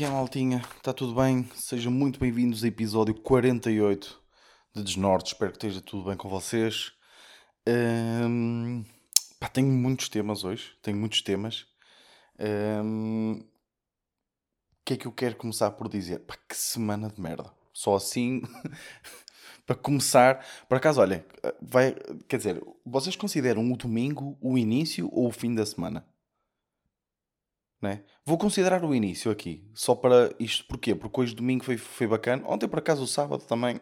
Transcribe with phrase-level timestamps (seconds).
[0.00, 0.64] Que é, maltinha?
[0.78, 1.46] Está tudo bem?
[1.54, 4.18] Sejam muito bem-vindos ao episódio 48
[4.74, 5.34] de Desnorte.
[5.34, 6.90] Espero que esteja tudo bem com vocês.
[7.68, 8.82] Hum,
[9.38, 10.72] pá, tenho muitos temas hoje.
[10.80, 11.66] Tenho muitos temas.
[12.82, 16.20] Hum, o que é que eu quero começar por dizer?
[16.20, 17.52] Pá, que semana de merda.
[17.70, 18.40] Só assim,
[19.66, 20.42] para começar.
[20.66, 21.22] Por acaso, olhem,
[21.60, 21.94] vai,
[22.26, 26.06] quer dizer, vocês consideram o domingo o início ou o fim da semana?
[27.80, 28.04] Né?
[28.26, 30.94] Vou considerar o início aqui, só para isto, porquê?
[30.94, 33.80] Porque hoje domingo foi, foi bacana, ontem por acaso o sábado também,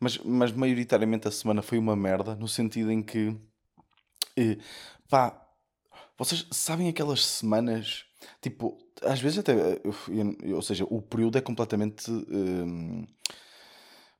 [0.00, 3.36] mas, mas maioritariamente a semana foi uma merda, no sentido em que,
[4.36, 4.56] eh,
[5.10, 5.38] pá,
[6.18, 8.06] vocês sabem aquelas semanas,
[8.40, 9.52] tipo, às vezes até,
[9.84, 13.06] eu- ou seja, o período é completamente, hum,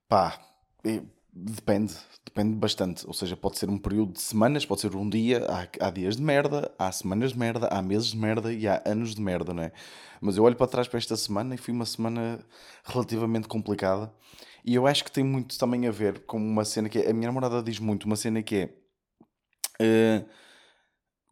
[0.09, 0.39] pá,
[0.85, 1.95] é- depende,
[2.25, 3.07] depende bastante.
[3.07, 6.17] Ou seja, pode ser um período de semanas, pode ser um dia, há, há dias
[6.17, 9.55] de merda, há semanas de merda, há meses de merda e há anos de merda,
[9.55, 9.73] não é?
[10.21, 12.45] Mas eu olho para trás para esta semana e foi uma semana
[12.85, 14.13] relativamente complicada.
[14.65, 17.13] E eu acho que tem muito também a ver com uma cena que é, a
[17.13, 18.75] minha namorada diz muito, uma cena que é.
[19.81, 20.25] eh,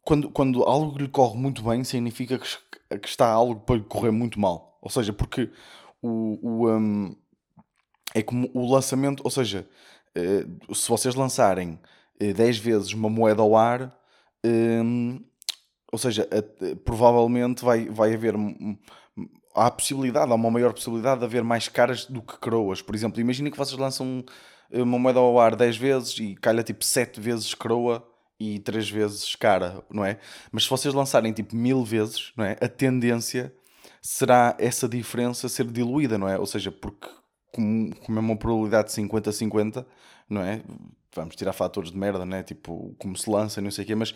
[0.03, 4.11] quando, quando algo lhe corre muito bem, significa que, que está algo para lhe correr
[4.11, 4.77] muito mal.
[4.81, 5.51] Ou seja, porque
[6.01, 7.15] o, o, hum,
[8.13, 9.67] é como o lançamento, ou seja,
[10.15, 11.79] eh, se vocês lançarem
[12.19, 13.95] eh, 10 vezes uma moeda ao ar,
[14.45, 15.23] hum,
[15.91, 18.35] ou seja, a- provavelmente vai, vai haver.
[19.53, 22.81] Há possibilidade, há uma maior possibilidade de haver mais caras do que coroas.
[22.81, 24.23] Por exemplo, imaginem que vocês lançam
[24.71, 28.07] eh, uma moeda ao ar 10 vezes e calha tipo 7 vezes coroa
[28.39, 30.19] e 3 vezes cara, não é?
[30.51, 32.57] Mas se vocês lançarem tipo mil vezes, não é?
[32.61, 33.53] A tendência
[34.01, 36.39] será essa diferença ser diluída, não é?
[36.39, 37.07] Ou seja, porque
[37.57, 39.85] é uma probabilidade de 50-50,
[40.29, 40.61] não é?
[41.13, 42.43] Vamos tirar fatores de merda, não é?
[42.43, 44.13] Tipo, como se lança não sei o quê, mas,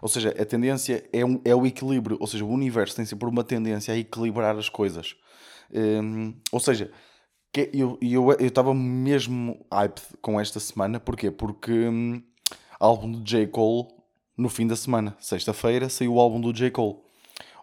[0.00, 3.28] ou seja, a tendência é, um, é o equilíbrio, ou seja, o universo tem sempre
[3.28, 5.16] uma tendência a equilibrar as coisas.
[5.74, 6.92] Hum, ou seja,
[7.52, 11.30] que eu eu eu estava mesmo hype com esta semana, porquê?
[11.30, 12.22] Porque hum,
[12.78, 13.46] álbum do J.
[13.48, 13.88] Cole
[14.36, 16.70] no fim da semana, sexta-feira, saiu o álbum do J.
[16.70, 16.98] Cole.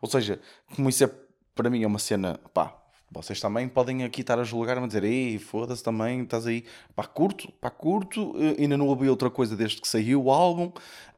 [0.02, 0.42] Ou seja,
[0.76, 1.10] como isso é
[1.56, 2.83] para mim é uma cena, pá,
[3.14, 6.66] vocês também podem aqui estar a julgar, a dizer, ei, foda-se também, estás aí,
[6.96, 10.72] pá, curto, pá, curto, eh, ainda não ouvi outra coisa desde que saiu o álbum,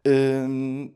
[0.06, 0.92] hum,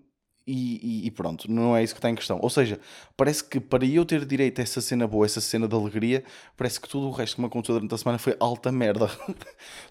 [0.52, 2.40] e, e- pronto, não é isso que está em questão.
[2.42, 2.80] Ou seja,
[3.16, 6.24] parece que para eu ter direito a essa cena boa, essa cena de alegria,
[6.58, 9.06] parece que tudo o resto que me aconteceu durante a semana foi alta merda.
[9.28, 9.36] Ou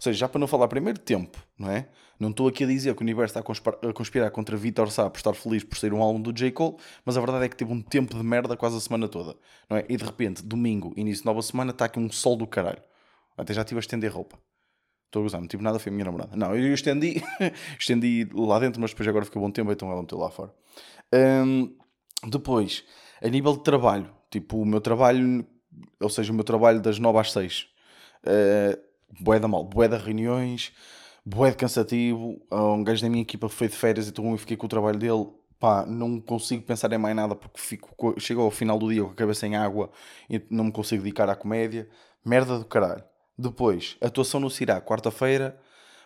[0.01, 1.89] seja, já para não falar primeiro tempo, não é?
[2.19, 5.19] Não estou aqui a dizer que o universo está a conspirar contra Vitor Sá por
[5.19, 6.51] estar feliz por ser um álbum do J.
[6.51, 9.37] Cole, mas a verdade é que teve um tempo de merda quase a semana toda,
[9.71, 9.85] não é?
[9.89, 12.83] E de repente, domingo, início de nova semana, está aqui um sol do caralho.
[13.37, 14.37] Até já estive a estender roupa.
[15.09, 16.37] Estou a gozar, não tive nada, foi a minha namorada.
[16.37, 17.23] Não, eu estendi,
[17.81, 20.53] estendi lá dentro, mas depois agora ficou bom tempo, então ela meteu lá fora.
[21.15, 21.75] Hum,
[22.29, 22.85] depois,
[23.23, 25.47] a nível de trabalho, tipo, o meu trabalho,
[26.01, 27.69] ou seja, o meu trabalho das 9 às 6,
[28.27, 28.79] uh,
[29.21, 30.73] bué da mal, bué de reuniões,
[31.25, 34.67] bué de cansativo, um gajo da minha equipa foi de férias, então eu fiquei com
[34.67, 35.27] o trabalho dele,
[35.59, 39.05] pá, não consigo pensar em mais nada porque fico, co- chego ao final do dia
[39.05, 39.91] com a cabeça em água
[40.29, 41.89] e não me consigo dedicar à comédia,
[42.25, 43.05] merda do caralho.
[43.39, 45.59] Depois, atuação no Cirá, quarta-feira,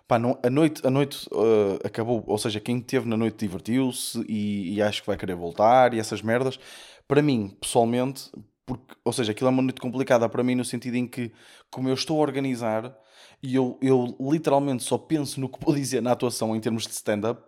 [0.09, 4.21] Pá, não- a noite, a noite uh, acabou, ou seja, quem esteve na noite divertiu-se
[4.29, 6.59] e, e acho que vai querer voltar e essas merdas.
[7.09, 8.31] Para mim, pessoalmente,
[8.67, 11.33] porque, ou seja, aquilo é uma noite complicada para mim no sentido em que,
[11.71, 12.95] como eu estou a organizar
[13.43, 16.93] e eu, eu literalmente só penso no que vou dizer na atuação em termos de
[16.93, 17.43] stand-up,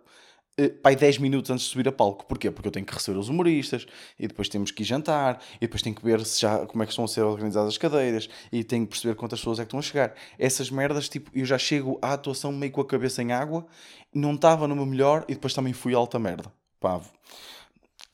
[0.81, 2.25] pai 10 minutos antes de subir a palco.
[2.25, 2.49] Porquê?
[2.49, 3.85] Porque eu tenho que receber os humoristas
[4.17, 6.85] e depois temos que ir jantar e depois tenho que ver se já, como é
[6.85, 9.67] que estão a ser organizadas as cadeiras e tenho que perceber quantas pessoas é que
[9.67, 10.13] estão a chegar.
[10.39, 13.65] Essas merdas, tipo, eu já chego à atuação meio com a cabeça em água,
[14.13, 16.51] não estava no meu melhor e depois também fui alta merda.
[16.79, 17.01] Pá,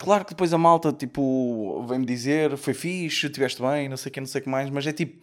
[0.02, 4.12] Claro que depois a malta, tipo, vem-me dizer, foi fixe, estiveste bem, não sei o
[4.12, 5.22] que, não sei o que mais, mas é tipo,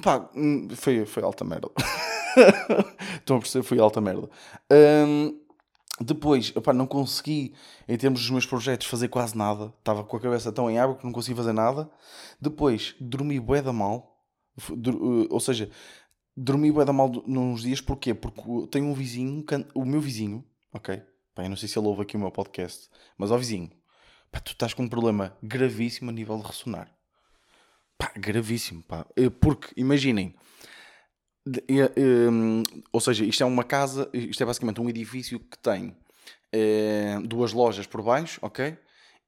[0.00, 1.68] pá, hum, foi, foi alta merda.
[3.20, 4.26] Estão a perceber, foi alta merda.
[4.72, 5.38] Hum,
[6.00, 7.54] depois, não consegui,
[7.86, 9.72] em termos dos meus projetos, fazer quase nada.
[9.78, 11.88] Estava com a cabeça tão em água que não consegui fazer nada.
[12.40, 14.20] Depois, dormi bué da mal.
[14.70, 15.70] Uh, Ou seja,
[16.36, 17.80] dormi bué da mal nos dias.
[17.80, 18.12] Porquê?
[18.12, 18.42] Porque
[18.72, 21.00] tenho um vizinho, o meu vizinho, ok?
[21.32, 23.70] Pá, eu não sei se ele ouve aqui o meu podcast, mas ao vizinho,
[24.30, 26.92] pá, tu estás com um problema gravíssimo a nível de ressonar.
[27.96, 29.06] Pá, gravíssimo, pá.
[29.16, 30.34] Eh, Porque, imaginem,
[31.46, 31.90] de- eh,
[32.30, 32.62] hum,
[32.92, 35.96] ou seja, isto é uma casa, isto é basicamente um edifício que tem
[36.52, 38.76] eh, duas lojas por baixo, ok?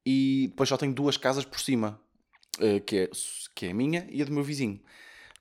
[0.04, 2.00] E depois só tem duas casas por cima,
[2.60, 3.10] eh, que, é,
[3.54, 4.80] que é a minha e a do meu vizinho.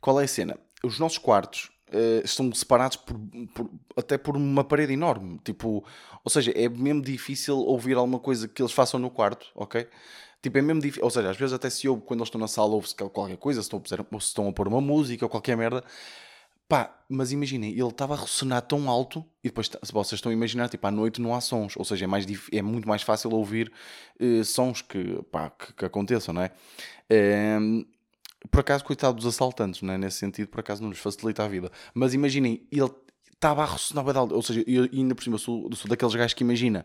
[0.01, 0.57] Qual é a cena?
[0.83, 3.17] Os nossos quartos eh, estão separados por,
[3.53, 5.39] por- até por uma parede enorme.
[5.43, 5.85] Tipo,
[6.23, 9.87] ou seja, é mesmo difícil ouvir alguma coisa que eles façam no quarto, ok?
[10.41, 11.03] Tipo, é mesmo difícil.
[11.03, 13.61] Ou seja, às vezes até se ouve quando eles estão na sala, ouve-se qualquer coisa,
[13.61, 15.83] estão, a se estão a pôr uma música ou qualquer merda.
[16.67, 20.33] Pá, mas imaginem, ele estava a ressonar tão alto e depois, se vocês estão a
[20.33, 23.31] imaginar, tipo, à noite não há sons, ou seja, é, mais, é muito mais fácil
[23.31, 23.71] ouvir
[24.19, 26.51] eh, sons que, pá, que, que, aconteçam, não é?
[27.07, 27.57] é?
[28.49, 29.97] Por acaso, coitado dos assaltantes, não é?
[29.97, 31.71] Nesse sentido, por acaso não lhes facilita a vida.
[31.93, 32.91] Mas imaginem, ele
[33.31, 36.33] estava a ressonar bem alto, ou seja, eu, ainda por cima, sou, sou daqueles gajos
[36.33, 36.83] que imagina,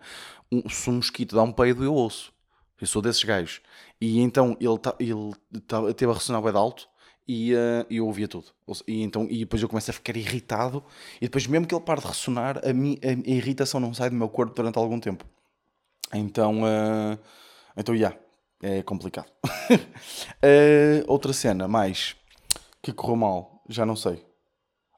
[0.52, 2.32] um, se um mosquito dá um peido, eu ouço.
[2.78, 3.60] Eu sou desses gajos.
[4.00, 5.32] E então ele, tá, ele
[5.66, 6.88] tá, teve a ressonar bem alto
[7.26, 8.46] e uh, eu ouvia tudo.
[8.86, 10.84] E, então, e depois eu começo a ficar irritado,
[11.16, 14.10] e depois, mesmo que ele pare de ressonar, a, mi, a, a irritação não sai
[14.10, 15.24] do meu corpo durante algum tempo.
[16.12, 17.18] Então, uh,
[17.76, 18.16] então, yeah,
[18.62, 19.30] é complicado.
[19.44, 22.16] uh, outra cena, mais
[22.82, 24.24] que correu mal, já não sei.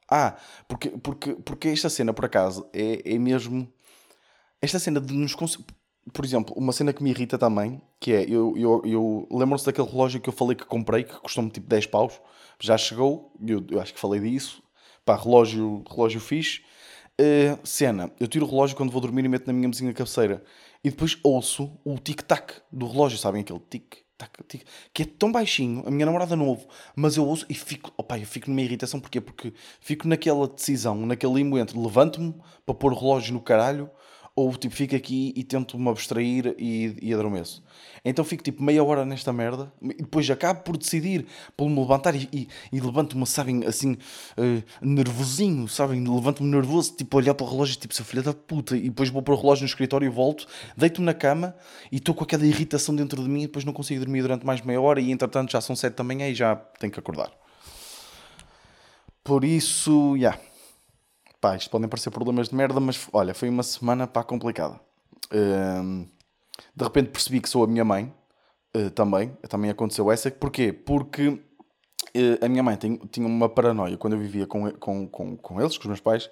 [0.09, 0.35] Ah,
[0.67, 3.71] porque, porque, porque esta cena, por acaso, é, é mesmo.
[4.61, 5.35] Esta cena de nos
[6.11, 9.87] por exemplo, uma cena que me irrita também, que é, eu, eu, eu lembro-se daquele
[9.87, 12.19] relógio que eu falei que comprei, que custou-me tipo 10 paus,
[12.59, 14.61] já chegou, eu, eu acho que falei disso,
[15.05, 16.61] pá, relógio, relógio fixe.
[17.19, 20.43] Uh, cena, eu tiro o relógio quando vou dormir e meto na minha mesinha cabeceira,
[20.83, 25.83] e depois ouço o tic-tac do relógio, sabem aquele tic-tac, tic, que é tão baixinho,
[25.85, 26.65] a minha namorada não ouve,
[26.95, 29.21] mas eu ouço e fico, opa, eu fico numa irritação, porquê?
[29.21, 32.33] Porque fico naquela decisão, naquele limbo entre levanto-me
[32.65, 33.89] para pôr o relógio no caralho
[34.35, 37.63] ou tipo fico aqui e tento me abstrair e, e adormeço.
[38.03, 41.25] Então fico tipo meia hora nesta merda e depois acabo por decidir
[41.55, 46.03] por me levantar e, e, e levanto-me, sabem, assim, uh, nervosinho, sabem?
[46.03, 49.21] Levanto-me nervoso, tipo, olhar para o relógio, tipo, seu filho da puta, e depois vou
[49.21, 51.55] para o relógio no escritório e volto, deito-me na cama
[51.91, 54.61] e estou com aquela irritação dentro de mim e depois não consigo dormir durante mais
[54.61, 57.31] meia hora e entretanto já são sete da manhã e já tenho que acordar.
[59.23, 60.31] Por isso, já.
[60.31, 60.52] Yeah
[61.43, 64.79] Pá, isto podem parecer problemas de merda, mas olha, foi uma semana pá complicada.
[65.25, 66.07] Uh,
[66.73, 68.13] de repente percebi que sou a minha mãe
[68.73, 69.37] uh, também.
[69.49, 70.31] Também aconteceu essa.
[70.31, 70.71] Porquê?
[70.71, 71.41] Porque uh,
[72.41, 75.77] a minha mãe tem, tinha uma paranoia quando eu vivia com, com, com, com eles,
[75.77, 76.29] com os meus pais.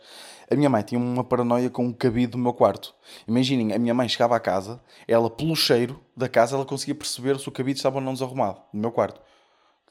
[0.49, 2.95] A minha mãe tinha uma paranoia com o cabide do meu quarto.
[3.27, 7.37] Imaginem, a minha mãe chegava à casa, ela, pelo cheiro da casa, ela conseguia perceber
[7.37, 9.19] se o cabide estava ou não desarrumado no meu quarto.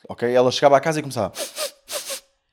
[0.09, 0.35] Ok?
[0.35, 1.35] Ela chegava à casa e começava.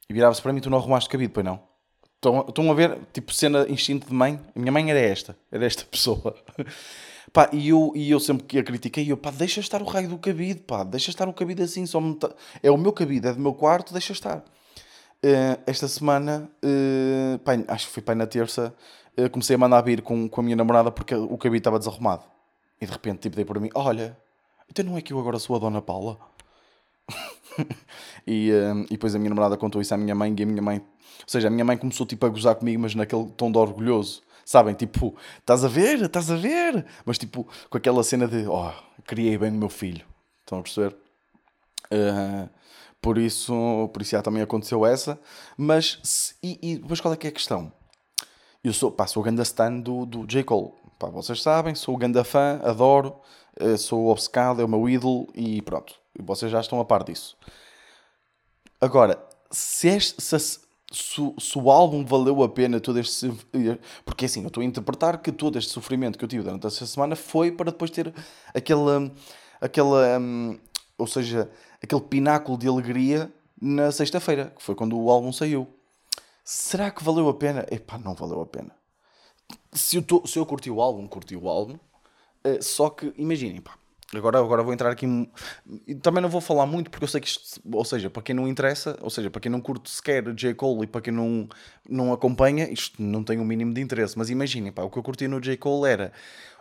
[0.10, 1.77] E virava-se para mim: Tu não arrumaste o cabide, pois não?
[2.18, 4.40] Estão, estão a ver, tipo, cena instinto de mãe?
[4.56, 6.36] A minha mãe era esta, era esta pessoa.
[7.32, 10.10] pá, e eu, e eu sempre que a critiquei, eu, pá, deixa estar o raio
[10.10, 12.32] do cabide, pá, deixa estar o cabide assim, só tá...
[12.64, 14.38] é o meu cabide, é do meu quarto, deixa estar.
[15.24, 18.74] Uh, esta semana, uh, pá, acho que foi pá, na terça,
[19.16, 22.24] uh, comecei a mandar vir com, com a minha namorada porque o cabide estava desarrumado.
[22.82, 24.18] E de repente, tipo, dei para mim, olha,
[24.70, 26.18] então não é que eu agora sou a Dona Paula?
[28.26, 28.50] e,
[28.86, 30.82] e depois a minha namorada contou isso à minha mãe e a minha mãe
[31.28, 34.22] ou seja, a minha mãe começou tipo a gozar comigo, mas naquele tom de orgulhoso.
[34.46, 34.74] Sabem?
[34.74, 36.02] Tipo, estás a ver?
[36.02, 36.86] Estás a ver?
[37.06, 38.72] Mas tipo, com aquela cena de, oh,
[39.06, 40.06] criei bem o meu filho.
[40.40, 40.96] Estão a perceber?
[41.92, 42.50] Uh,
[43.02, 45.20] por isso, por isso já também aconteceu essa.
[45.58, 47.72] Mas, se, e, e depois qual é que é a questão?
[48.64, 50.44] Eu sou, pá, sou o ganda stan do, do J.
[50.44, 50.72] Cole.
[50.98, 53.16] Pá, vocês sabem, sou o ganda fã, adoro,
[53.62, 55.94] uh, sou obcecado, é o meu ídolo e pronto.
[56.20, 57.38] Vocês já estão a par disso.
[58.80, 59.22] Agora,
[59.52, 63.32] se, este, se, se, se, o álbum valeu a pena todo este.
[64.06, 66.86] Porque assim, eu estou a interpretar que todo este sofrimento que eu tive durante essa
[66.86, 68.14] semana foi para depois ter
[68.54, 69.12] aquela.
[69.60, 70.60] aquela um,
[70.98, 71.50] ou seja,
[71.82, 75.68] aquele pináculo de alegria na sexta-feira, que foi quando o álbum saiu.
[76.44, 77.66] Será que valeu a pena?
[77.70, 78.76] Epá, não valeu a pena.
[79.74, 81.78] Se eu, tô, se eu curti o álbum, curti o álbum.
[82.46, 83.78] Uh, só que, imaginem, pá,
[84.16, 85.06] Agora, agora vou entrar aqui.
[86.02, 88.48] Também não vou falar muito porque eu sei que isto, ou seja, para quem não
[88.48, 90.54] interessa, ou seja, para quem não curte sequer J.
[90.54, 91.48] Cole e para quem não,
[91.90, 94.18] não acompanha, isto não tem o um mínimo de interesse.
[94.18, 95.58] Mas imaginem, pá, o que eu curti no J.
[95.58, 96.14] Cole era,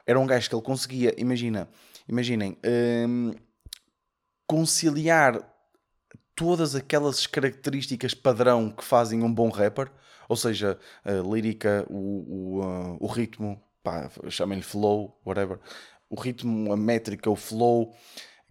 [0.05, 1.69] era um gajo que ele conseguia, imagina,
[2.09, 2.59] imaginem,
[3.09, 3.33] hum,
[4.45, 5.41] conciliar
[6.35, 9.88] todas aquelas características padrão que fazem um bom rapper,
[10.29, 13.62] ou seja, a lírica, o, o, uh, o ritmo,
[14.29, 15.61] chamem-lhe flow, whatever
[16.09, 17.95] o ritmo, a métrica, o flow,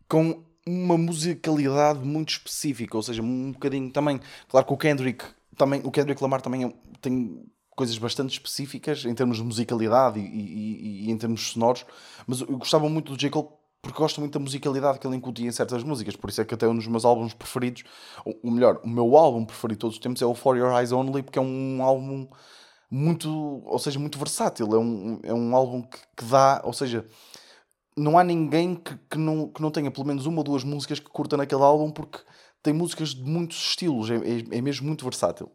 [0.07, 4.19] com uma musicalidade muito específica, ou seja, um bocadinho também.
[4.49, 7.45] Claro que o Kendrick, também, o Kendrick Lamar também é, tem
[7.75, 11.85] coisas bastante específicas em termos de musicalidade e, e, e, em termos sonoros,
[12.25, 13.29] mas eu gostava muito do J.
[13.29, 13.49] Cole
[13.81, 16.55] porque gosto muito da musicalidade que ele incutia em certas músicas, por isso é que
[16.55, 17.83] até um dos meus álbuns preferidos,
[18.25, 20.91] ou melhor, o meu álbum preferido de todos os tempos é o For Your Eyes
[20.91, 22.27] Only, porque é um álbum
[22.89, 23.29] muito,
[23.63, 27.05] ou seja, muito versátil, é um, é um álbum que, que dá, ou seja,
[27.97, 30.99] não há ninguém que, que, não, que não tenha pelo menos uma ou duas músicas
[30.99, 32.19] que curta naquele álbum porque
[32.61, 35.51] tem músicas de muitos estilos, é, é, é mesmo muito versátil.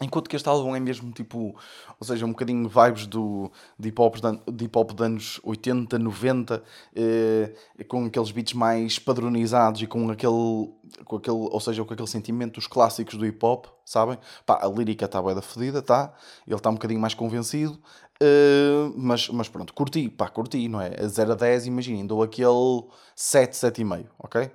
[0.00, 1.54] Enquanto que este álbum é mesmo tipo,
[2.00, 4.16] ou seja, um bocadinho vibes do, de, hip -hop,
[4.50, 6.62] de hip hop de anos 80, 90,
[6.96, 7.54] eh,
[7.86, 10.72] com aqueles beats mais padronizados e com aquele,
[11.04, 14.18] com aquele, ou seja, com aquele sentimento dos clássicos do hip hop, sabem?
[14.46, 16.14] Pá, a lírica está bem da fodida, tá?
[16.46, 17.78] Ele está um bocadinho mais convencido,
[18.20, 20.96] eh, mas, mas pronto, curti, pá, curti, não é?
[20.98, 22.84] A 0 a 10, imaginem, dou aquele
[23.14, 24.50] 7, 7,5, ok?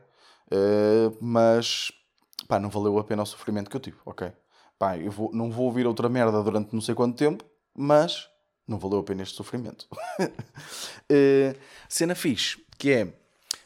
[0.52, 1.92] Eh, mas,
[2.48, 4.32] pá, não valeu a pena o sofrimento que eu tive, ok?
[4.78, 7.44] Pá, eu vou, não vou ouvir outra merda durante não sei quanto tempo,
[7.76, 8.30] mas
[8.68, 9.88] não valeu a pena este sofrimento.
[10.20, 11.58] uh,
[11.88, 13.14] cena fixe, que é,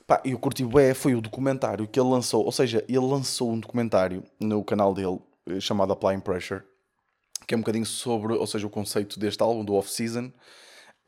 [0.05, 3.59] pá, eu curti bem, foi o documentário que ele lançou, ou seja, ele lançou um
[3.59, 6.61] documentário no canal dele, eh, chamado Applying Pressure,
[7.47, 10.31] que é um bocadinho sobre, ou seja, o conceito deste álbum, do off-season,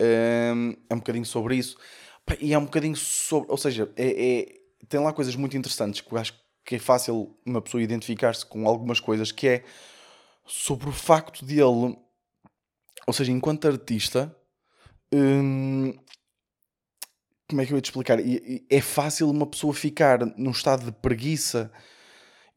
[0.01, 1.77] um, é um bocadinho sobre isso,
[2.25, 4.55] pá, e é um bocadinho sobre, ou seja, é, é,
[4.89, 6.33] tem lá coisas muito interessantes que eu acho
[6.65, 9.63] que é fácil uma pessoa identificar-se com algumas coisas, que é
[10.45, 11.97] sobre o facto de ele,
[13.07, 14.35] ou seja, enquanto artista,
[15.13, 15.93] hum,
[17.50, 18.17] como é que eu ia te explicar?
[18.69, 21.71] É fácil uma pessoa ficar num estado de preguiça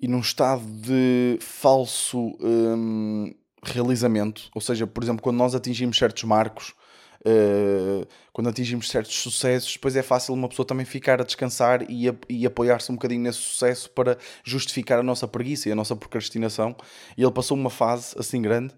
[0.00, 4.50] e num estado de falso hum, realizamento.
[4.54, 6.74] Ou seja, por exemplo, quando nós atingimos certos marcos,
[7.20, 12.08] uh, quando atingimos certos sucessos, depois é fácil uma pessoa também ficar a descansar e,
[12.08, 15.94] a, e apoiar-se um bocadinho nesse sucesso para justificar a nossa preguiça e a nossa
[15.94, 16.74] procrastinação.
[17.16, 18.74] E ele passou uma fase assim grande.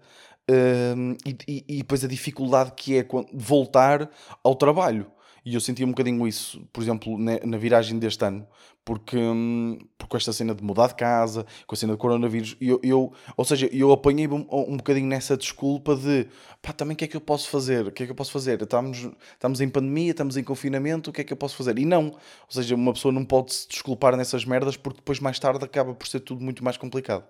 [0.49, 4.09] Uh, e, e, e depois a dificuldade que é voltar
[4.43, 5.05] ao trabalho
[5.45, 8.47] e eu senti um bocadinho isso, por exemplo, na, viragem deste ano,
[8.83, 12.55] porque, hum, porque com esta cena de mudar de casa, com a cena do coronavírus,
[12.59, 16.27] eu, eu, ou seja, eu apanhei um, um bocadinho nessa desculpa de
[16.61, 17.87] pá, também o que é que eu posso fazer?
[17.87, 18.61] O que é que eu posso fazer?
[18.61, 21.77] Estamos, estamos em pandemia, estamos em confinamento, o que é que eu posso fazer?
[21.79, 22.19] E não, ou
[22.49, 26.07] seja, uma pessoa não pode se desculpar nessas merdas porque depois mais tarde acaba por
[26.07, 27.25] ser tudo muito mais complicado.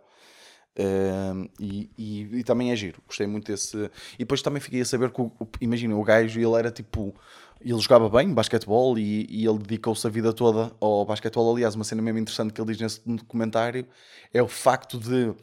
[0.78, 3.76] Uh, e, e, e, também é giro, gostei muito desse.
[4.14, 5.22] E depois também fiquei a saber que,
[5.60, 7.14] imagina, o gajo ele era tipo
[7.62, 11.54] ele jogava bem basquetebol e, e ele dedicou-se a vida toda ao basquetebol.
[11.56, 13.86] Aliás, uma cena mesmo interessante que ele diz nesse documentário
[14.34, 15.34] é o facto de,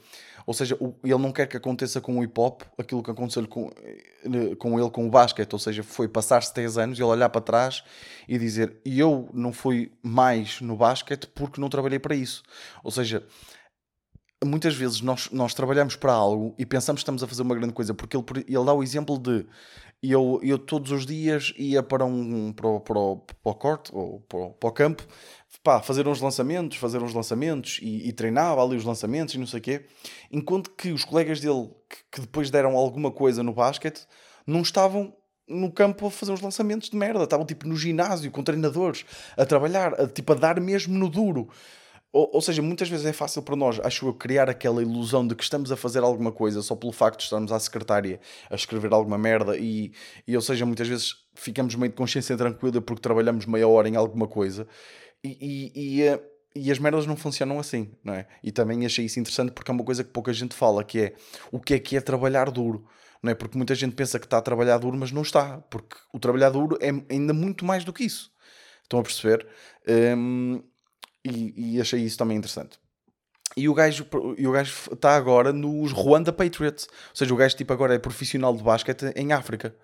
[0.47, 3.71] ou seja, ele não quer que aconteça com o hip hop aquilo que aconteceu com,
[3.83, 7.29] eh, com ele com o basquete, ou seja, foi passar-se 10 anos e ele olhar
[7.29, 7.83] para trás
[8.27, 12.43] e dizer: Eu não fui mais no basquete porque não trabalhei para isso.
[12.83, 13.27] Ou seja,
[14.45, 17.75] muitas vezes nós, nós trabalhamos para algo e pensamos que estamos a fazer uma grande
[17.75, 19.45] coisa, porque ele, ele dá o exemplo de
[20.03, 24.21] e eu, eu todos os dias ia para um para para para o corte ou
[24.21, 25.07] para para o campo
[25.62, 29.47] pá, fazer uns lançamentos, fazer uns lançamentos e, e, treinava ali os lançamentos e não
[29.49, 29.87] sei o quê.
[30.31, 34.07] Enquanto que os colegas dele que, que, depois deram alguma coisa no basquete
[34.47, 35.12] não estavam
[35.49, 39.05] no campo a fazer uns lançamentos de merda, estavam tipo no ginásio com treinadores
[39.37, 41.49] a trabalhar, a, tipo a dar mesmo no duro.
[42.17, 45.35] Ou, ou, seja, muitas vezes é fácil para nós, acho eu, criar aquela ilusão de
[45.35, 48.19] que estamos a fazer alguma coisa só pelo facto de estarmos à secretária
[48.49, 49.93] a escrever alguma merda e,
[50.27, 53.97] e ou seja, muitas vezes ficamos meio de consciência tranquila porque trabalhamos meia hora em
[53.97, 54.67] alguma coisa
[55.23, 55.37] e,
[55.75, 56.23] e, e, eh,
[56.55, 58.27] e as merdas não funcionam assim, não é?
[58.43, 61.15] E também achei isso interessante porque é uma coisa que pouca gente fala, que é
[61.53, 62.87] o que é que é trabalhar duro.
[63.23, 63.35] Não é?
[63.35, 66.49] Porque muita gente pensa que está a trabalhar duro, mas não está, porque o trabalhar
[66.49, 68.33] duro é ainda muito mais do que isso.
[68.83, 69.47] Estão a perceber?
[70.17, 70.63] Um,
[71.26, 72.78] e, e achei isso também interessante.
[73.56, 74.06] E o gajo
[74.37, 76.87] e o gajo está agora nos Rwanda Patriots.
[76.87, 79.75] Ou seja, o gajo tipo agora é profissional de basquete em África.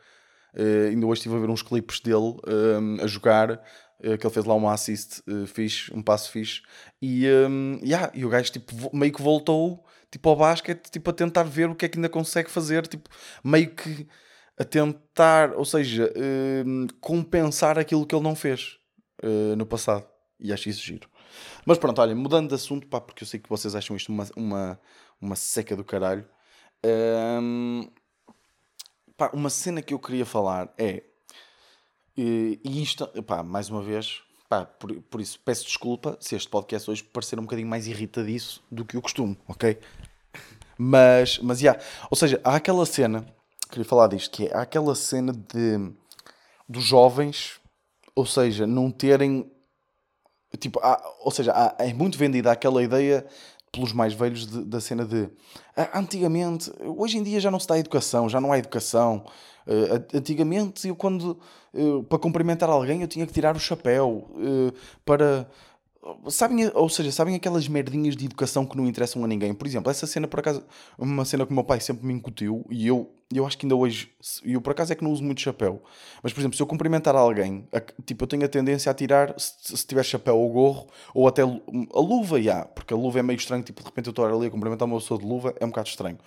[0.54, 3.52] Uh, ainda hoje estive a ver uns clipes dele um, a jogar.
[4.04, 6.60] Uh, que ele fez lá uma assist uh, fixe, um passo fixe.
[7.00, 11.12] E, um, yeah, e o gajo tipo, meio que voltou tipo, ao basquete tipo, a
[11.12, 12.86] tentar ver o que é que ainda consegue fazer.
[12.86, 13.08] Tipo,
[13.42, 14.06] meio que
[14.58, 18.78] a tentar, ou seja, uh, compensar aquilo que ele não fez
[19.56, 20.04] no passado.
[20.40, 21.08] E acho isso giro.
[21.64, 24.26] Mas pronto, olha, mudando de assunto, pá, porque eu sei que vocês acham isto uma,
[24.36, 24.80] uma,
[25.20, 26.24] uma seca do caralho.
[26.84, 27.88] Um,
[29.16, 31.02] pá, uma cena que eu queria falar é.
[32.16, 36.90] E isto, pá, mais uma vez, pá, por, por isso peço desculpa se este podcast
[36.90, 39.78] hoje parecer um bocadinho mais irritadiço do que o costume, ok?
[40.76, 41.82] Mas, mas, yeah.
[42.10, 43.24] ou seja, há aquela cena,
[43.70, 45.92] queria falar disto, que é há aquela cena de
[46.68, 47.60] dos jovens,
[48.14, 49.50] ou seja, não terem
[50.58, 53.24] Tipo, há, ou seja, há, é muito vendida aquela ideia
[53.72, 55.28] pelos mais velhos de, da cena de
[55.74, 59.24] ah, antigamente, hoje em dia já não se dá educação, já não há educação.
[59.66, 61.38] Uh, antigamente, eu quando
[61.72, 64.72] uh, para cumprimentar alguém eu tinha que tirar o chapéu uh,
[65.04, 65.48] para
[66.28, 69.54] Sabem, ou seja, sabem aquelas merdinhas de educação que não interessam a ninguém?
[69.54, 70.64] Por exemplo, essa cena, por acaso,
[70.98, 73.76] uma cena que o meu pai sempre me incutiu e eu, eu acho que ainda
[73.76, 74.10] hoje,
[74.44, 75.80] eu por acaso é que não uso muito chapéu,
[76.20, 77.68] mas por exemplo, se eu cumprimentar alguém,
[78.04, 81.42] tipo, eu tenho a tendência a tirar, se, se tiver chapéu ou gorro, ou até
[81.42, 84.48] a luva, já, porque a luva é meio estranho, tipo, de repente eu estou ali
[84.48, 86.18] a cumprimentar uma pessoa de luva, é um bocado estranho.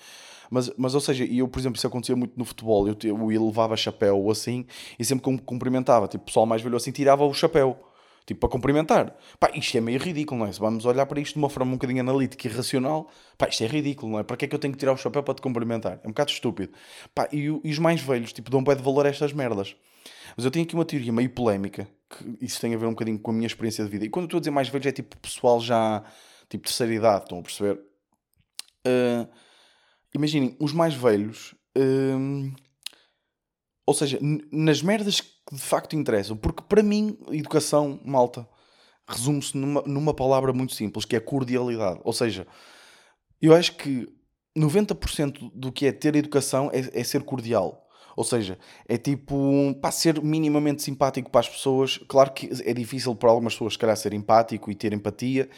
[0.50, 2.88] Mas, mas ou seja, eu, por exemplo, isso acontecia muito no futebol.
[2.88, 4.66] Eu, eu, levava chapéu ou assim
[4.98, 7.78] e sempre que cumprimentava, tipo, o pessoal mais velho assim, tirava o chapéu.
[8.26, 9.16] Tipo, para cumprimentar.
[9.40, 10.52] Pá, isto é meio ridículo, não é?
[10.52, 13.64] Se vamos olhar para isto de uma forma um bocadinho analítica e racional, pá, isto
[13.64, 14.24] é ridículo, não é?
[14.24, 16.00] Para que é que eu tenho que tirar o chapéu para te cumprimentar?
[16.04, 16.74] É um bocado estúpido.
[17.14, 19.76] Pá, e, e os mais velhos, tipo, dão pé de valor a estas merdas.
[20.36, 23.20] Mas eu tenho aqui uma teoria meio polémica, que isso tem a ver um bocadinho
[23.20, 24.06] com a minha experiência de vida.
[24.06, 26.04] E quando eu estou a dizer mais velhos, é tipo pessoal já,
[26.50, 27.80] tipo, terceira idade, estão a perceber?
[28.88, 29.30] Uh,
[30.16, 31.54] imaginem, os mais velhos.
[31.78, 32.52] Uh,
[33.86, 34.20] ou seja,
[34.52, 38.48] nas merdas que de facto interessam, porque para mim, educação, malta,
[39.08, 42.00] resume-se numa, numa palavra muito simples, que é cordialidade.
[42.04, 42.48] Ou seja,
[43.42, 44.08] eu acho que
[44.58, 47.86] 90% do que é ter educação é, é ser cordial.
[48.16, 51.98] Ou seja, é tipo, para ser minimamente simpático para as pessoas.
[52.08, 55.50] Claro que é difícil para algumas pessoas, se calhar, ser empático e ter empatia,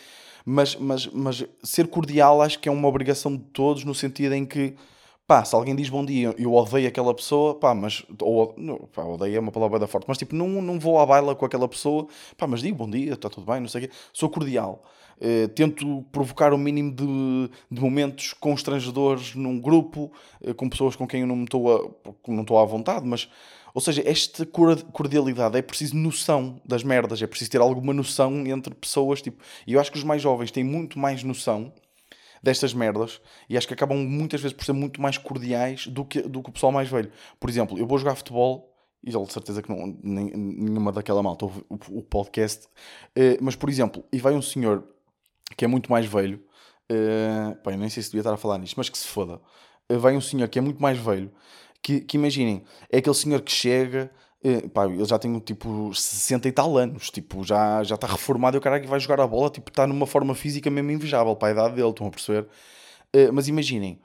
[0.43, 4.45] mas, mas, mas ser cordial acho que é uma obrigação de todos, no sentido em
[4.45, 4.75] que
[5.27, 9.03] pá, se alguém diz bom dia, eu odeio aquela pessoa, pá, mas, ou, não, pá,
[9.03, 11.67] odeio é uma palavra da forte, mas tipo, não, não vou à baila com aquela
[11.67, 12.07] pessoa,
[12.37, 14.81] pá, mas digo bom dia, está tudo bem, não sei o quê, sou cordial.
[15.17, 21.07] Uh, tento provocar o mínimo de, de momentos constrangedores num grupo, uh, com pessoas com
[21.07, 23.27] quem eu não estou não estou à vontade, mas,
[23.73, 28.73] ou seja, esta cordialidade é preciso noção das merdas, é preciso ter alguma noção entre
[28.75, 31.73] pessoas, tipo, e eu acho que os mais jovens têm muito mais noção
[32.41, 36.21] destas merdas e acho que acabam muitas vezes por ser muito mais cordiais do que,
[36.21, 37.11] do que o pessoal mais velho.
[37.39, 41.45] Por exemplo, eu vou jogar futebol e de certeza que não, nem, nenhuma daquela malta
[41.45, 44.83] ouve o, o podcast, uh, mas por exemplo, e vai um senhor
[45.55, 46.43] que é muito mais velho,
[46.91, 49.39] uh, pá, nem sei se devia estar a falar nisto, mas que se foda,
[49.89, 51.31] uh, vai um senhor que é muito mais velho,
[51.81, 54.11] que, que imaginem, é aquele senhor que chega
[54.43, 58.55] Uh, pá, ele já tem tipo 60 e tal anos, tipo, já, já está reformado
[58.55, 61.35] e o cara que vai jogar a bola, tipo, está numa forma física mesmo invejável
[61.35, 62.47] para a idade dele, estão a perceber?
[63.15, 63.99] Uh, mas imaginem,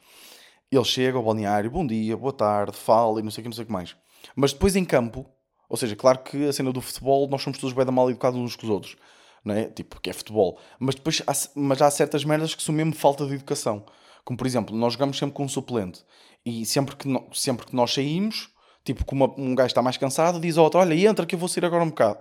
[0.70, 3.54] ele chega ao balneário, bom dia, boa tarde, fala e não sei o que, não
[3.54, 3.94] sei o que mais.
[4.34, 5.26] Mas depois em campo,
[5.68, 8.38] ou seja, claro que a cena do futebol, nós somos todos bem da mal educados
[8.38, 8.96] uns com os outros,
[9.44, 9.64] não é?
[9.66, 10.58] Tipo, que é futebol.
[10.78, 13.84] Mas depois há, mas há certas merdas que são mesmo falta de educação.
[14.24, 16.04] Como por exemplo, nós jogamos sempre com um suplente
[16.44, 18.51] e sempre que, no, sempre que nós saímos
[18.84, 21.48] Tipo, como um gajo está mais cansado, diz ao outro: Olha, entra que eu vou
[21.48, 22.18] sair agora um bocado.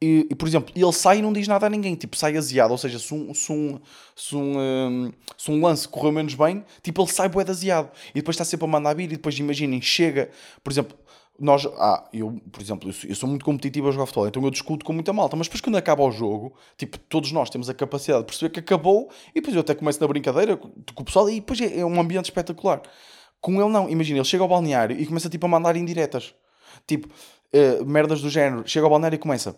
[0.00, 2.70] E, e, por exemplo, ele sai e não diz nada a ninguém, tipo, sai aziado.
[2.70, 3.80] Ou seja, se um, se um,
[4.14, 7.90] se um, um, se um lance correu menos bem, tipo, ele sai bué aziado.
[8.10, 9.04] E depois está sempre a mandar vir.
[9.04, 10.30] E depois, imaginem, chega,
[10.62, 10.96] por exemplo,
[11.38, 14.42] nós, ah, eu, por exemplo, eu sou, eu sou, muito competitivo a jogar futebol, então
[14.42, 17.70] eu discuto com muita malta, mas depois quando acaba o jogo, tipo, todos nós temos
[17.70, 21.04] a capacidade de perceber que acabou e depois eu até começo na brincadeira com o
[21.04, 22.82] pessoal e depois é, é um ambiente espetacular.
[23.40, 26.34] Com ele não, imagina, ele chega ao balneário e começa tipo a mandar indiretas.
[26.86, 28.66] Tipo, uh, merdas do género.
[28.66, 29.56] Chega ao balneário e começa.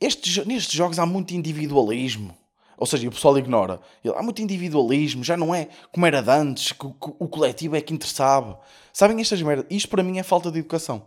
[0.00, 2.34] Estes, nestes jogos há muito individualismo.
[2.76, 3.78] Ou seja, o pessoal ignora.
[4.02, 7.80] Ele, há muito individualismo, já não é como era de antes, que, o coletivo é
[7.80, 8.58] que interessava.
[8.92, 9.66] Sabem estas merdas?
[9.68, 11.02] Isto para mim é falta de educação.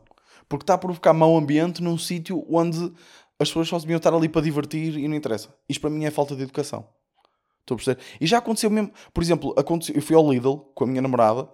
[0.48, 2.94] Porque está a provocar mau ambiente num sítio onde
[3.40, 5.50] as pessoas só deviam estar ali para divertir e não interessa.
[5.68, 6.88] Isto para mim é falta de educação.
[7.62, 8.02] Estou a perceber?
[8.22, 8.92] E já aconteceu mesmo.
[9.12, 11.50] Por exemplo, aconteceu, eu fui ao Lidl com a minha namorada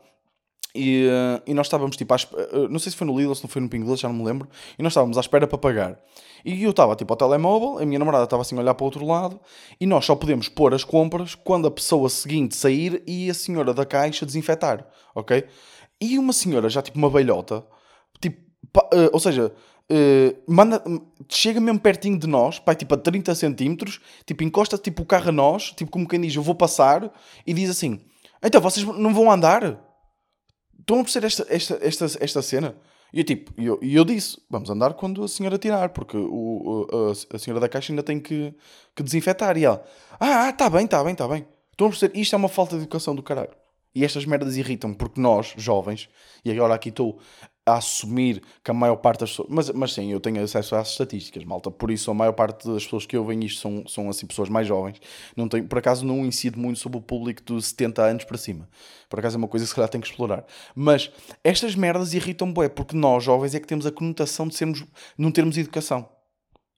[0.73, 3.43] e, uh, e nós estávamos tipo, às, uh, não sei se foi no Lidl, se
[3.43, 4.47] não foi no Pingo já não me lembro.
[4.77, 5.99] E nós estávamos à espera para pagar.
[6.45, 8.85] E eu estava tipo ao telemóvel, a minha namorada estava assim a olhar para o
[8.85, 9.39] outro lado.
[9.79, 13.73] E nós só podemos pôr as compras quando a pessoa seguinte sair e a senhora
[13.73, 15.43] da caixa desinfetar, ok?
[15.99, 17.65] E uma senhora, já tipo uma velhota,
[18.21, 18.39] tipo,
[18.77, 19.51] uh, ou seja,
[20.47, 20.81] manda,
[21.27, 25.29] chega mesmo pertinho de nós, pai, tipo a 30 centímetros, tipo encosta tipo o carro
[25.29, 27.11] a nós, tipo como quem diz, eu vou passar,
[27.45, 27.99] e diz assim:
[28.41, 29.88] Então vocês não vão andar?
[30.89, 32.75] Estão a perceber esta, esta, esta, esta cena?
[33.13, 37.35] E eu, tipo, eu, eu disse: vamos andar quando a senhora tirar, porque o, a,
[37.35, 38.51] a senhora da caixa ainda tem que,
[38.95, 39.55] que desinfetar.
[39.55, 39.85] E ela:
[40.19, 41.45] ah, está bem, está bem, está bem.
[41.71, 42.17] Estão a perceber?
[42.17, 43.51] Isto é uma falta de educação do caralho.
[43.93, 46.09] E estas merdas irritam porque nós, jovens,
[46.43, 47.19] e agora aqui estou
[47.69, 49.49] a assumir que a maior parte das pessoas.
[49.49, 51.69] Mas, mas sim, eu tenho acesso às estatísticas, malta.
[51.69, 54.67] Por isso, a maior parte das pessoas que ouvem isto são, são assim, pessoas mais
[54.67, 54.99] jovens.
[55.35, 58.67] Não tenho, por acaso, não incido muito sobre o público de 70 anos para cima.
[59.09, 60.45] Por acaso é uma coisa que se calhar tem que explorar.
[60.75, 61.11] Mas
[61.43, 64.83] estas merdas irritam bué, porque nós, jovens, é que temos a conotação de sermos,
[65.17, 66.09] não termos educação.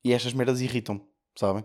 [0.04, 1.00] E estas merdas irritam,
[1.36, 1.64] sabem?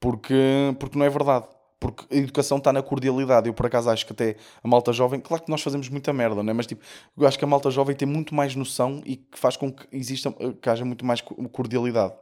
[0.00, 0.34] Porque,
[0.78, 1.46] porque não é verdade
[1.78, 3.48] porque a educação está na cordialidade.
[3.48, 6.42] Eu, por acaso, acho que até a malta jovem, claro que nós fazemos muita merda,
[6.42, 6.54] não é?
[6.54, 6.82] Mas, tipo,
[7.16, 9.86] eu acho que a malta jovem tem muito mais noção e que faz com que
[9.92, 11.20] exista, que haja muito mais
[11.52, 12.14] cordialidade.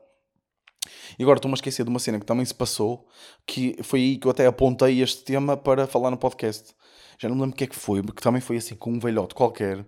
[1.18, 3.06] E agora estou-me a esquecer de uma cena que também se passou,
[3.46, 6.74] que foi aí que eu até apontei este tema para falar no podcast.
[7.18, 8.98] Já não me lembro o que é que foi, porque também foi assim com um
[8.98, 9.86] velhote qualquer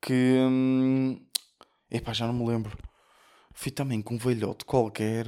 [0.00, 0.38] que.
[0.40, 1.20] Hum,
[1.90, 2.76] epá, já não me lembro.
[3.52, 5.26] Fui também com um velhote qualquer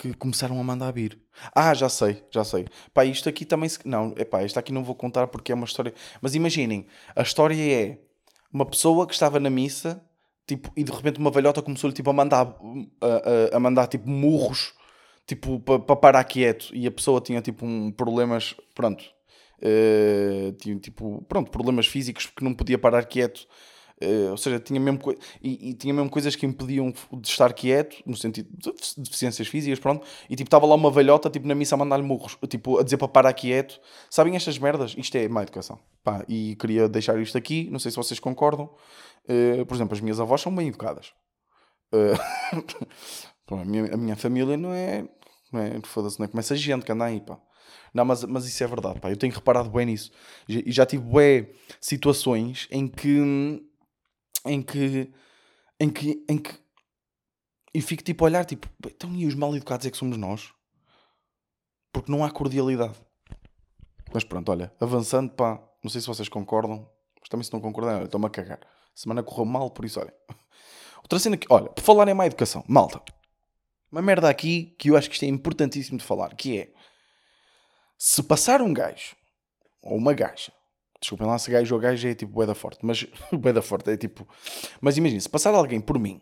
[0.00, 1.20] que começaram a mandar vir.
[1.54, 2.66] Ah, já sei, já sei.
[2.94, 3.86] Pá, isto aqui também se...
[3.86, 5.92] Não, é pá, isto aqui não vou contar porque é uma história...
[6.22, 7.98] Mas imaginem, a história é
[8.50, 10.02] uma pessoa que estava na missa,
[10.46, 12.46] tipo, e de repente uma velhota começou-lhe, tipo, a mandar,
[12.98, 14.72] a, a, a mandar, tipo, murros,
[15.26, 16.70] tipo, para pa parar quieto.
[16.72, 19.04] E a pessoa tinha, tipo, um problemas, pronto,
[19.58, 23.46] uh, tinha, tipo, pronto, problemas físicos que não podia parar quieto
[24.02, 24.98] Uh, ou seja, tinha mesmo,
[25.42, 29.78] e, e, tinha mesmo coisas que impediam de estar quieto, no sentido de deficiências físicas,
[29.78, 32.82] pronto, e tipo, estava lá uma velhota, tipo, na missa a mandar-lhe murros, tipo, a
[32.82, 33.78] dizer para parar quieto.
[34.08, 34.94] Sabem estas merdas?
[34.96, 35.78] Isto é má educação.
[36.02, 38.70] Pá, e queria deixar isto aqui, não sei se vocês concordam.
[39.28, 41.12] Uh, por exemplo, as minhas avós são bem educadas.
[43.52, 45.04] Uh, a, minha, a, minha, família não é,
[45.52, 47.36] não é, foda-se, não é como essa gente que anda aí, pá.
[47.92, 49.10] Não, mas, mas isso é verdade, pá.
[49.10, 50.12] Eu tenho reparado bem nisso.
[50.48, 53.60] E já tive bem situações em que
[54.44, 55.12] em que,
[55.78, 56.58] em que, em que
[57.72, 60.52] e fico tipo a olhar, tipo, então e os mal educados é que somos nós?
[61.92, 62.98] Porque não há cordialidade.
[64.12, 68.02] Mas pronto, olha, avançando, pá, não sei se vocês concordam, mas também se não concordam,
[68.02, 68.58] estou-me a cagar.
[68.62, 70.12] A semana correu mal, por isso, olha.
[71.02, 73.00] Outra cena que, olha, por falar em má educação, malta,
[73.90, 76.72] uma merda aqui que eu acho que isto é importantíssimo de falar, que é,
[77.96, 79.14] se passar um gajo,
[79.80, 80.52] ou uma gaja,
[81.00, 84.28] Desculpem lá se gajo ou gajo é tipo boeda forte, mas boeda forte é tipo.
[84.80, 86.20] Mas imagina, se passar alguém por mim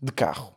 [0.00, 0.54] de carro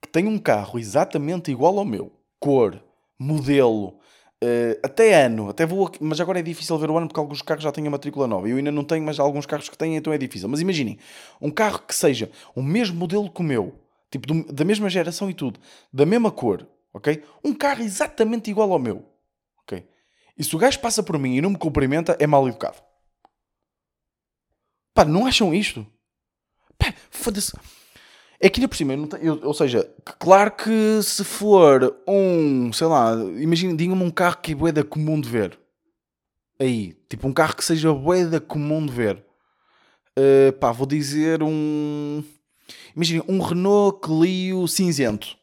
[0.00, 2.82] que tem um carro exatamente igual ao meu, cor,
[3.18, 3.98] modelo,
[4.42, 7.62] uh, até ano, até vou, mas agora é difícil ver o ano porque alguns carros
[7.62, 8.48] já têm a matrícula nova.
[8.48, 10.48] Eu ainda não tenho, mas alguns carros que têm, então é difícil.
[10.48, 10.98] Mas imaginem,
[11.40, 13.74] um carro que seja o mesmo modelo que o meu,
[14.10, 15.60] tipo do, da mesma geração e tudo,
[15.92, 17.22] da mesma cor, ok?
[17.44, 19.04] Um carro exatamente igual ao meu,
[19.62, 19.86] ok?
[20.40, 22.78] E se o gajo passa por mim e não me cumprimenta, é mal educado.
[24.94, 25.86] Pá, não acham isto?
[26.78, 27.52] Pá, foda-se.
[28.40, 32.72] É que ainda por cima, eu tenho, eu, ou seja, claro que se for um,
[32.72, 35.60] sei lá, imagina, digam-me um carro que é boeda comum de ver.
[36.58, 39.22] Aí, tipo um carro que seja boeda comum de ver.
[40.18, 42.24] Uh, pá, vou dizer um.
[42.96, 45.36] Imagina, um Renault Clio cinzento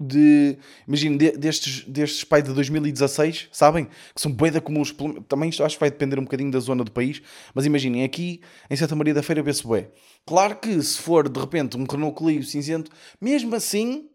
[0.00, 0.56] de
[0.86, 3.86] imagino de, destes, destes pai de 2016, sabem?
[4.14, 4.94] Que são boeda comuns.
[5.28, 7.20] Também isto acho que vai depender um bocadinho da zona do país,
[7.54, 9.88] mas imaginem aqui em Santa Maria da Feira vê-se bué.
[10.24, 14.08] Claro que se for de repente um Renault Clio cinzento, mesmo assim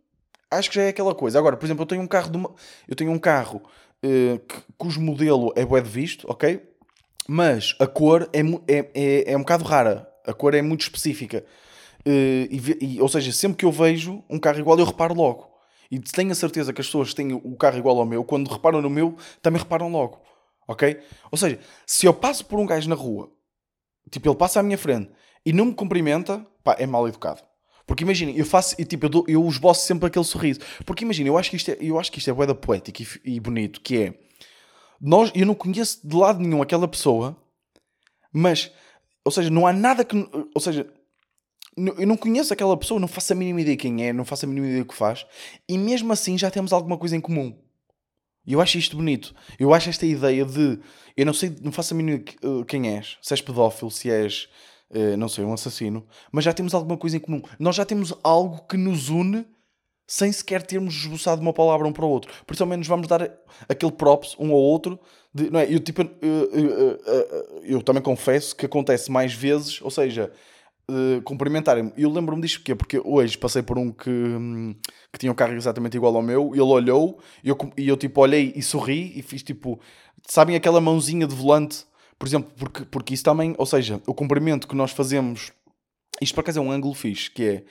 [0.50, 1.38] acho que já é aquela coisa.
[1.38, 2.52] Agora, por exemplo, eu tenho um carro uma,
[2.88, 3.62] eu tenho um carro
[4.04, 6.62] uh, que, cujo modelo é bué de visto, ok?
[7.28, 10.10] Mas a cor é, é, é, é um bocado rara.
[10.26, 11.44] A cor é muito específica.
[12.06, 15.53] Uh, e, e, ou seja, sempre que eu vejo um carro igual, eu reparo logo.
[15.94, 18.82] E tenho a certeza que as pessoas têm o carro igual ao meu, quando reparam
[18.82, 20.20] no meu, também reparam logo.
[20.68, 21.00] Ok?
[21.30, 23.32] Ou seja, se eu passo por um gajo na rua,
[24.10, 25.12] tipo, ele passa à minha frente
[25.46, 27.44] e não me cumprimenta, pá, é mal educado.
[27.86, 30.62] Porque imagina, eu faço, e, tipo, eu, dou, eu esboço sempre aquele sorriso.
[30.84, 33.36] Porque imagina, eu acho que isto é, eu acho que isto é boeda poético e,
[33.36, 34.14] e, bonito, que é,
[35.00, 37.38] nós, eu não conheço de lado nenhum aquela pessoa,
[38.32, 38.72] mas,
[39.24, 40.92] ou seja, não há nada que, ou seja,
[41.76, 44.48] eu não conheço aquela pessoa, não faço a mínima ideia quem é, não faço a
[44.48, 45.26] mínima ideia o que faz,
[45.68, 47.56] e mesmo assim já temos alguma coisa em comum.
[48.46, 49.34] E eu acho isto bonito.
[49.58, 50.80] Eu acho esta ideia de.
[51.16, 54.50] Eu não sei, não faço a mínima uh, quem és, se és pedófilo, se és,
[54.90, 57.42] uh, não sei, um assassino, mas já temos alguma coisa em comum.
[57.58, 59.46] Nós já temos algo que nos une
[60.06, 62.32] sem sequer termos esboçado uma palavra um para o outro.
[62.46, 63.32] Por isso, ao menos, vamos dar
[63.70, 65.00] aquele props um ao outro.
[65.34, 65.74] De, não é?
[65.74, 67.00] eu, tipo, eu, eu,
[67.64, 70.32] eu também confesso que acontece mais vezes, ou seja
[70.90, 71.94] uh, cumprimentarem-me.
[71.98, 74.76] E eu lembro-me disto porque, porque hoje passei por um que, hum,
[75.12, 78.22] que tinha um carro exatamente igual ao meu, ele olhou e eu, e eu tipo
[78.22, 79.80] olhei e sorri e fiz tipo,
[80.28, 81.86] sabem aquela mãozinha de volante,
[82.18, 85.52] por exemplo, porque, porque isso também, ou seja, o cumprimento que nós fazemos,
[86.22, 87.64] isto por acaso é um ângulo fixe, que é